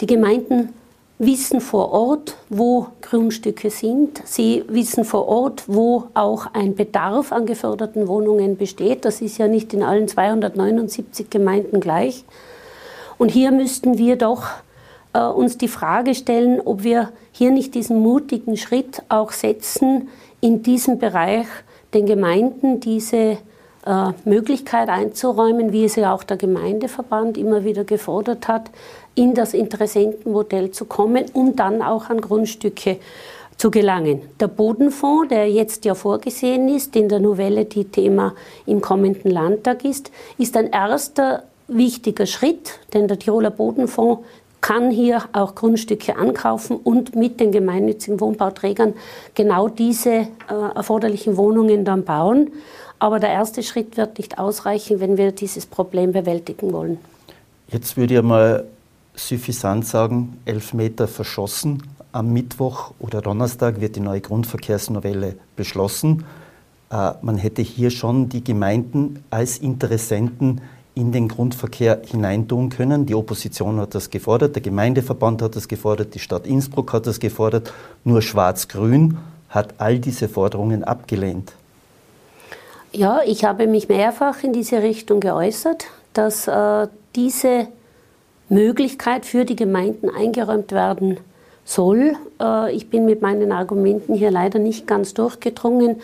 [0.00, 0.74] Die Gemeinden
[1.18, 4.20] wissen vor Ort, wo Grundstücke sind.
[4.24, 9.04] Sie wissen vor Ort, wo auch ein Bedarf an geförderten Wohnungen besteht.
[9.04, 12.24] Das ist ja nicht in allen 279 Gemeinden gleich.
[13.18, 14.46] Und hier müssten wir doch
[15.12, 20.08] äh, uns die Frage stellen, ob wir hier nicht diesen mutigen Schritt auch setzen,
[20.42, 21.46] in diesem Bereich
[21.94, 23.38] den Gemeinden diese
[23.86, 28.70] äh, Möglichkeit einzuräumen, wie es ja auch der Gemeindeverband immer wieder gefordert hat,
[29.14, 32.98] in das Interessentenmodell zu kommen, um dann auch an Grundstücke
[33.56, 34.22] zu gelangen.
[34.40, 38.34] Der Bodenfonds, der jetzt ja vorgesehen ist, in der Novelle, die Thema
[38.66, 44.22] im kommenden Landtag ist, ist ein erster wichtiger Schritt, denn der Tiroler Bodenfonds
[44.62, 48.94] kann hier auch Grundstücke ankaufen und mit den gemeinnützigen Wohnbauträgern
[49.34, 50.26] genau diese äh,
[50.74, 52.50] erforderlichen Wohnungen dann bauen.
[52.98, 56.98] Aber der erste Schritt wird nicht ausreichen, wenn wir dieses Problem bewältigen wollen.
[57.68, 58.64] Jetzt würde ich mal
[59.14, 61.82] suffisant sagen, elf Meter verschossen.
[62.12, 66.24] Am Mittwoch oder Donnerstag wird die neue Grundverkehrsnovelle beschlossen.
[66.90, 70.60] Äh, man hätte hier schon die Gemeinden als Interessenten
[70.94, 73.06] in den Grundverkehr hineintun können.
[73.06, 77.18] Die Opposition hat das gefordert, der Gemeindeverband hat das gefordert, die Stadt Innsbruck hat das
[77.18, 77.72] gefordert.
[78.04, 81.52] Nur Schwarz-Grün hat all diese Forderungen abgelehnt.
[82.92, 87.68] Ja, ich habe mich mehrfach in diese Richtung geäußert, dass äh, diese
[88.50, 91.16] Möglichkeit für die Gemeinden eingeräumt werden
[91.64, 92.16] soll.
[92.38, 96.02] Äh, ich bin mit meinen Argumenten hier leider nicht ganz durchgedrungen.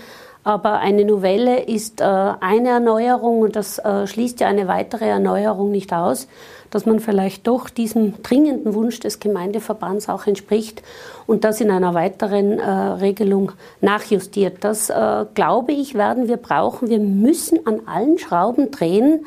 [0.48, 5.70] Aber eine Novelle ist äh, eine Erneuerung und das äh, schließt ja eine weitere Erneuerung
[5.70, 6.26] nicht aus,
[6.70, 10.80] dass man vielleicht doch diesem dringenden Wunsch des Gemeindeverbands auch entspricht
[11.26, 14.64] und das in einer weiteren Regelung nachjustiert.
[14.64, 14.92] Das,
[15.32, 16.90] glaube ich, werden wir brauchen.
[16.90, 19.24] Wir müssen an allen Schrauben drehen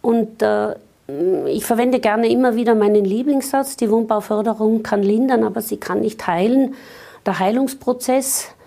[0.00, 0.42] und
[1.46, 6.26] ich verwende gerne immer wieder meinen Lieblingssatz, die Wohnbauförderung kann lindern, aber sie kann nicht
[6.26, 6.74] heilen.
[7.26, 8.59] Der Heilungsprozess äh,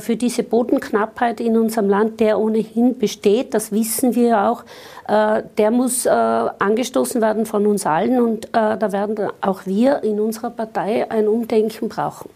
[0.00, 4.64] für diese Bodenknappheit in unserem Land, der ohnehin besteht, das wissen wir auch,
[5.06, 10.20] äh, der muss äh, angestoßen werden von uns allen und da werden auch wir in
[10.20, 12.30] unserer Partei ein Umdenken brauchen.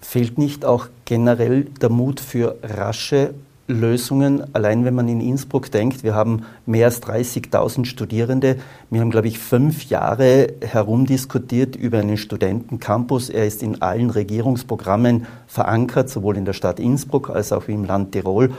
[0.00, 3.34] Fehlt nicht auch generell der Mut für rasche
[3.72, 4.54] Lösungen.
[4.54, 8.56] Allein wenn man in Innsbruck denkt, wir haben mehr als 30.000 Studierende.
[8.90, 13.30] Wir haben, glaube ich, fünf Jahre herumdiskutiert über einen Studentencampus.
[13.30, 18.12] Er ist in allen Regierungsprogrammen verankert, sowohl in der Stadt Innsbruck als auch im Land
[18.12, 18.50] Tirol.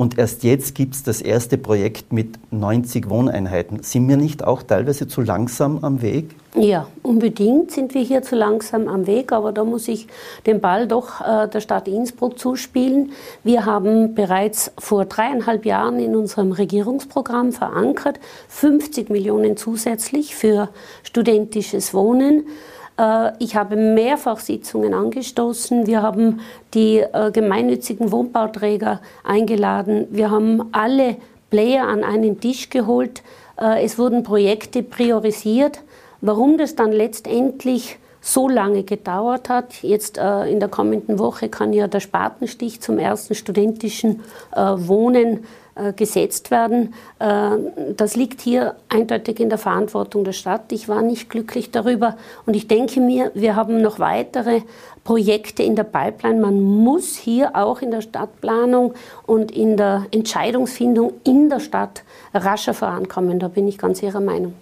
[0.00, 3.82] Und erst jetzt gibt es das erste Projekt mit 90 Wohneinheiten.
[3.82, 6.30] Sind wir nicht auch teilweise zu langsam am Weg?
[6.54, 10.06] Ja, unbedingt sind wir hier zu langsam am Weg, aber da muss ich
[10.46, 13.12] den Ball doch äh, der Stadt Innsbruck zuspielen.
[13.44, 20.70] Wir haben bereits vor dreieinhalb Jahren in unserem Regierungsprogramm verankert 50 Millionen zusätzlich für
[21.02, 22.46] studentisches Wohnen.
[23.00, 25.86] Äh, ich habe mehrfach Sitzungen angestoßen.
[25.86, 26.40] Wir haben
[26.74, 30.06] die äh, gemeinnützigen Wohnbauträger eingeladen.
[30.10, 31.16] Wir haben alle
[31.50, 33.22] Player an einen Tisch geholt.
[33.58, 35.80] Äh, es wurden Projekte priorisiert.
[36.20, 39.82] Warum das dann letztendlich so lange gedauert hat.
[39.82, 44.20] Jetzt in der kommenden Woche kann ja der Spatenstich zum ersten studentischen
[44.54, 45.44] äh, Wohnen
[45.96, 46.94] gesetzt werden.
[47.18, 47.56] Äh,
[47.96, 50.72] das liegt hier eindeutig in der Verantwortung der Stadt.
[50.72, 54.62] Ich war nicht glücklich darüber und ich denke mir, wir haben noch weitere
[55.04, 56.40] Projekte in der Pipeline.
[56.40, 58.94] Man muss hier auch in der Stadtplanung
[59.26, 62.02] und in der Entscheidungsfindung in der Stadt
[62.34, 63.38] rascher vorankommen.
[63.38, 64.54] Da bin ich ganz Ihrer Meinung.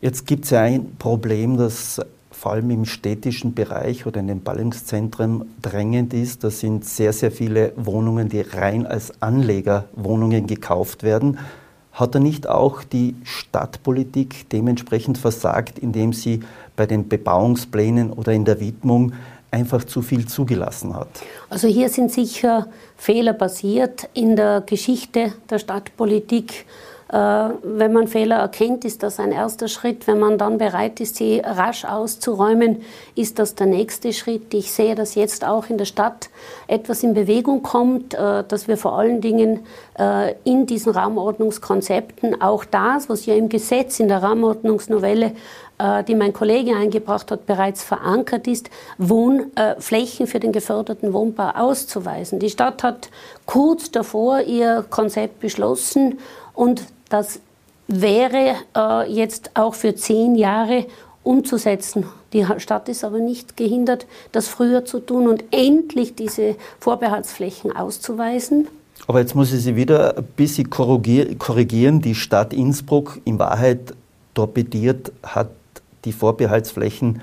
[0.00, 2.00] Jetzt gibt es ja ein Problem, das
[2.42, 6.42] vor allem im städtischen Bereich oder in den Ballungszentren drängend ist.
[6.42, 11.38] Das sind sehr, sehr viele Wohnungen, die rein als Anlegerwohnungen gekauft werden.
[11.92, 16.40] Hat er nicht auch die Stadtpolitik dementsprechend versagt, indem sie
[16.74, 19.12] bei den Bebauungsplänen oder in der Widmung
[19.52, 21.10] einfach zu viel zugelassen hat?
[21.48, 22.66] Also hier sind sicher
[22.96, 26.66] Fehler passiert in der Geschichte der Stadtpolitik.
[27.12, 30.06] Äh, wenn man Fehler erkennt, ist das ein erster Schritt.
[30.06, 32.80] Wenn man dann bereit ist, sie rasch auszuräumen,
[33.14, 34.54] ist das der nächste Schritt.
[34.54, 36.30] Ich sehe, dass jetzt auch in der Stadt
[36.68, 39.60] etwas in Bewegung kommt, äh, dass wir vor allen Dingen
[39.98, 45.32] äh, in diesen Raumordnungskonzepten auch das, was ja im Gesetz, in der Raumordnungsnovelle,
[46.06, 52.38] die mein Kollege eingebracht hat, bereits verankert ist, Wohnflächen für den geförderten Wohnbau auszuweisen.
[52.38, 53.08] Die Stadt hat
[53.46, 56.20] kurz davor ihr Konzept beschlossen
[56.54, 57.40] und das
[57.88, 60.86] wäre äh, jetzt auch für zehn Jahre
[61.22, 62.06] umzusetzen.
[62.32, 68.68] Die Stadt ist aber nicht gehindert, das früher zu tun und endlich diese Vorbehaltsflächen auszuweisen.
[69.06, 72.00] Aber jetzt muss ich Sie wieder ein bisschen korrigieren.
[72.00, 73.94] Die Stadt Innsbruck in Wahrheit
[74.34, 75.50] torpediert hat
[76.04, 77.20] die Vorbehaltsflächen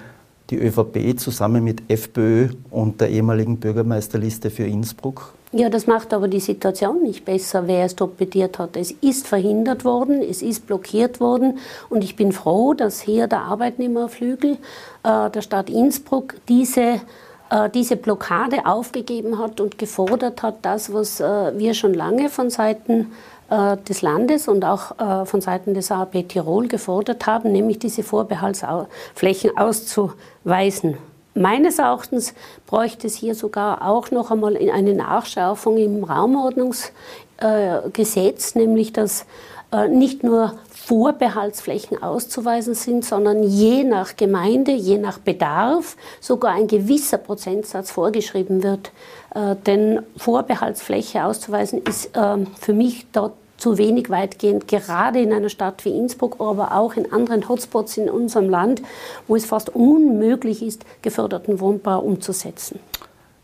[0.50, 5.34] die ÖVP zusammen mit FPÖ und der ehemaligen Bürgermeisterliste für Innsbruck.
[5.52, 8.78] Ja, das macht aber die Situation nicht besser, wer es torpediert hat.
[8.78, 11.58] Es ist verhindert worden, es ist blockiert worden
[11.90, 14.58] und ich bin froh, dass hier der Arbeitnehmerflügel
[15.04, 17.02] äh, der Stadt Innsbruck diese
[17.50, 22.52] äh, diese Blockade aufgegeben hat und gefordert hat, das, was äh, wir schon lange von
[22.52, 23.12] Seiten
[23.50, 29.58] äh, des Landes und auch von Seiten des AAP Tirol gefordert haben, nämlich diese Vorbehaltsflächen
[29.58, 30.98] auszuweisen.
[31.36, 32.34] Meines Erachtens
[32.66, 39.26] bräuchte es hier sogar auch noch einmal eine Nachschärfung im Raumordnungsgesetz, nämlich dass
[39.72, 46.68] äh, nicht nur Vorbehaltsflächen auszuweisen sind, sondern je nach Gemeinde, je nach Bedarf sogar ein
[46.68, 48.92] gewisser Prozentsatz vorgeschrieben wird.
[49.36, 55.50] Äh, denn Vorbehaltsfläche auszuweisen ist äh, für mich dort zu wenig weitgehend, gerade in einer
[55.50, 58.82] Stadt wie Innsbruck, aber auch in anderen Hotspots in unserem Land,
[59.28, 62.80] wo es fast unmöglich ist, geförderten Wohnbau umzusetzen.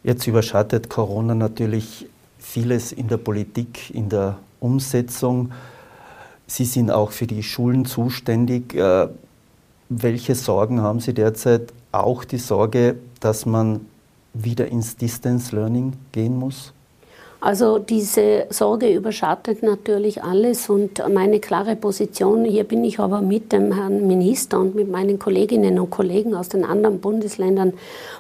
[0.03, 2.07] Jetzt überschattet Corona natürlich
[2.39, 5.51] vieles in der Politik, in der Umsetzung.
[6.47, 8.73] Sie sind auch für die Schulen zuständig.
[8.75, 9.07] Äh,
[9.89, 11.73] welche Sorgen haben Sie derzeit?
[11.91, 13.81] Auch die Sorge, dass man
[14.33, 16.74] wieder ins Distance Learning gehen muss?
[17.45, 23.51] Also diese Sorge überschattet natürlich alles und meine klare Position, hier bin ich aber mit
[23.51, 27.73] dem Herrn Minister und mit meinen Kolleginnen und Kollegen aus den anderen Bundesländern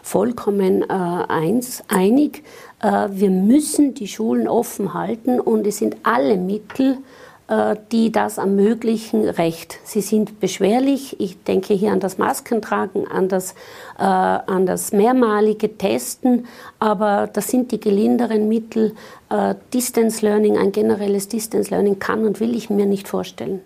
[0.03, 2.43] vollkommen äh, eins, einig.
[2.83, 6.99] Äh, wir müssen die Schulen offen halten und es sind alle Mittel
[7.91, 9.77] die das ermöglichen, recht.
[9.83, 11.19] Sie sind beschwerlich.
[11.19, 13.51] Ich denke hier an das Maskentragen, an das,
[13.99, 16.47] äh, an das mehrmalige Testen,
[16.79, 18.95] aber das sind die gelinderen Mittel.
[19.29, 23.61] Äh, Distance Learning, ein generelles Distance Learning kann und will ich mir nicht vorstellen.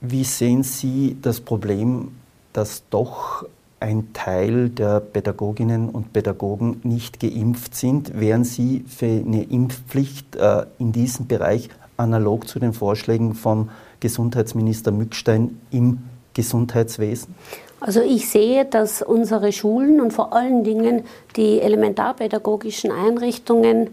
[0.00, 2.12] Wie sehen Sie das Problem,
[2.54, 3.44] dass doch
[3.80, 10.64] ein Teil der Pädagoginnen und Pädagogen nicht geimpft sind, wären Sie für eine Impfpflicht äh,
[10.78, 13.70] in diesem Bereich analog zu den Vorschlägen vom
[14.00, 15.98] Gesundheitsminister Mückstein im
[16.34, 17.34] Gesundheitswesen?
[17.80, 21.04] Also ich sehe, dass unsere Schulen und vor allen Dingen
[21.36, 23.90] die elementarpädagogischen Einrichtungen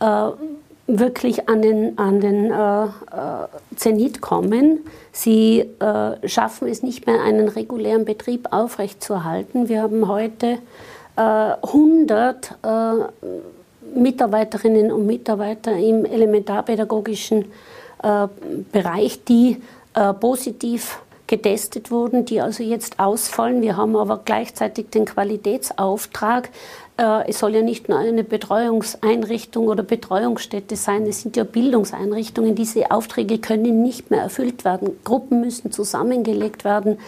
[0.00, 0.30] äh,
[0.86, 2.88] wirklich an den, an den äh, äh
[3.74, 4.80] Zenit kommen.
[5.12, 9.68] Sie äh, schaffen es nicht mehr, einen regulären Betrieb aufrechtzuerhalten.
[9.68, 10.58] Wir haben heute
[11.18, 12.66] 100 äh,
[13.96, 17.46] Mitarbeiterinnen und Mitarbeiter im elementarpädagogischen
[18.02, 18.28] äh,
[18.72, 19.58] Bereich, die
[19.94, 23.62] äh, positiv getestet wurden, die also jetzt ausfallen.
[23.62, 26.50] Wir haben aber gleichzeitig den Qualitätsauftrag.
[26.98, 32.54] Äh, es soll ja nicht nur eine Betreuungseinrichtung oder Betreuungsstätte sein, es sind ja Bildungseinrichtungen.
[32.54, 34.98] Diese Aufträge können nicht mehr erfüllt werden.
[35.04, 36.98] Gruppen müssen zusammengelegt werden.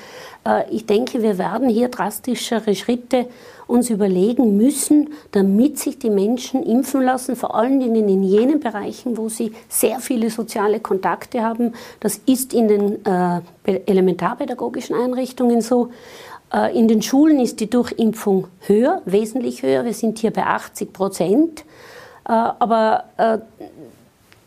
[0.48, 3.26] Äh, ich denke, wir werden hier drastischere Schritte
[3.66, 9.18] uns überlegen müssen, damit sich die Menschen impfen lassen, vor allen Dingen in jenen Bereichen,
[9.18, 11.74] wo sie sehr viele soziale Kontakte haben.
[12.00, 13.40] Das ist in den äh,
[13.86, 15.90] elementarpädagogischen Einrichtungen so.
[16.52, 19.84] Äh, in den Schulen ist die Durchimpfung höher, wesentlich höher.
[19.84, 21.64] Wir sind hier bei 80 Prozent.
[22.26, 23.38] Äh, aber äh,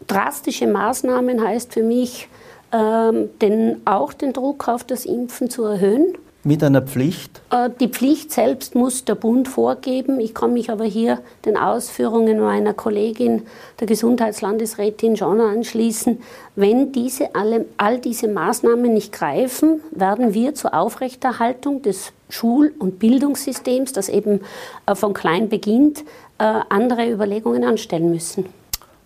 [0.07, 2.27] drastische Maßnahmen heißt für mich,
[2.71, 6.15] den, auch den Druck auf das Impfen zu erhöhen.
[6.43, 7.39] Mit einer Pflicht?
[7.51, 10.19] Äh, die Pflicht selbst muss der Bund vorgeben.
[10.19, 13.43] Ich kann mich aber hier den Ausführungen meiner Kollegin,
[13.79, 16.19] der Gesundheitslandesrätin schon anschließen.
[16.55, 22.97] Wenn diese alle, all diese Maßnahmen nicht greifen, werden wir zur Aufrechterhaltung des Schul- und
[22.97, 24.41] Bildungssystems, das eben
[24.87, 25.99] äh, von klein beginnt,
[26.39, 28.47] äh, andere Überlegungen anstellen müssen.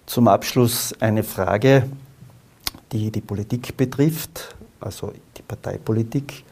[0.06, 1.84] Zum Abschluss eine Frage,
[2.96, 6.44] die die Politik betrifft, also die Parteipolitik.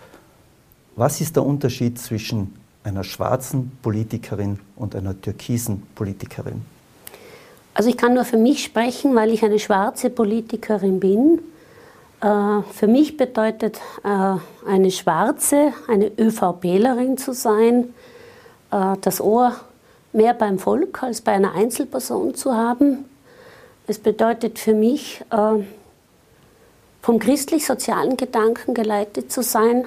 [0.96, 6.62] Was ist der Unterschied zwischen einer schwarzen Politikerin und einer türkisen Politikerin?
[7.74, 11.40] Also ich kann nur für mich sprechen, weil ich eine schwarze Politikerin bin.
[12.22, 14.36] Äh, für mich bedeutet äh,
[14.68, 17.94] eine schwarze, eine ÖVPlerin zu sein,
[18.70, 19.56] äh, das Ohr
[20.12, 23.06] mehr beim Volk als bei einer Einzelperson zu haben.
[23.88, 25.26] Es bedeutet für mich,
[27.04, 29.86] vom christlich-sozialen Gedanken geleitet zu sein,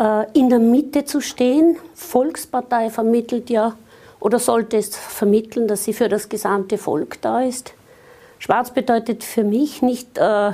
[0.00, 1.76] äh, in der Mitte zu stehen.
[1.94, 3.74] Volkspartei vermittelt ja
[4.20, 7.74] oder sollte es vermitteln, dass sie für das gesamte Volk da ist.
[8.38, 10.52] Schwarz bedeutet für mich nicht äh,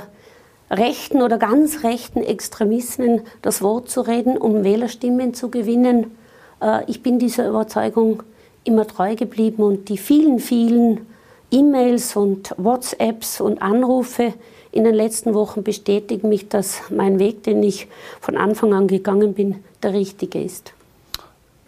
[0.71, 6.17] rechten oder ganz rechten Extremisten das Wort zu reden, um Wählerstimmen zu gewinnen.
[6.59, 8.23] Äh, ich bin dieser Überzeugung
[8.63, 11.05] immer treu geblieben und die vielen, vielen
[11.51, 14.33] E-Mails und WhatsApps und Anrufe
[14.71, 17.87] in den letzten Wochen bestätigen mich, dass mein Weg, den ich
[18.19, 20.73] von Anfang an gegangen bin, der richtige ist.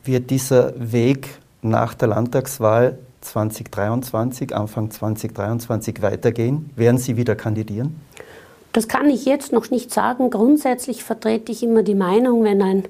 [0.04, 1.30] Wird dieser Weg
[1.62, 6.70] nach der Landtagswahl 2023, Anfang 2023 weitergehen?
[6.76, 8.00] Werden Sie wieder kandidieren?
[8.74, 10.30] Das kann ich jetzt noch nicht sagen.
[10.30, 12.86] Grundsätzlich vertrete ich immer die Meinung, wenn ein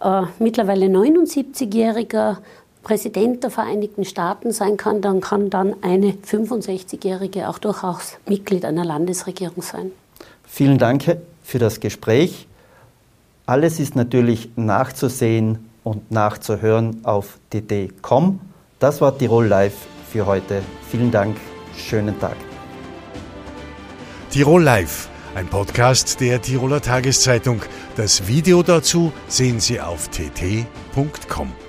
[0.00, 2.38] äh, mittlerweile 79-jähriger
[2.86, 8.84] Präsident der Vereinigten Staaten sein kann, dann kann dann eine 65-jährige auch durchaus Mitglied einer
[8.84, 9.90] Landesregierung sein.
[10.44, 12.46] Vielen Dank für das Gespräch.
[13.44, 18.38] Alles ist natürlich nachzusehen und nachzuhören auf dd.com.
[18.78, 19.74] Das war Tirol Live
[20.08, 20.62] für heute.
[20.88, 21.36] Vielen Dank,
[21.76, 22.36] schönen Tag.
[24.30, 27.62] Tirol Live, ein Podcast der Tiroler Tageszeitung.
[27.96, 31.65] Das Video dazu sehen Sie auf tt.com.